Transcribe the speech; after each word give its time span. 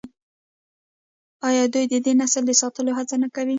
آیا 1.47 1.63
دوی 1.73 1.85
د 1.91 1.95
دې 2.05 2.13
نسل 2.21 2.43
د 2.47 2.51
ساتلو 2.61 2.91
هڅه 2.97 3.15
نه 3.23 3.27
کوي؟ 3.35 3.49